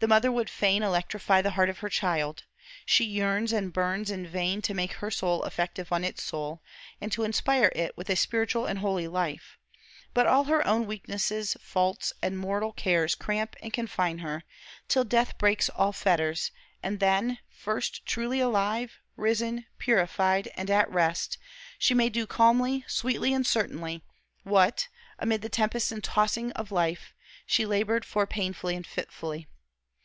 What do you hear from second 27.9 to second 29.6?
for painfully and fitfully.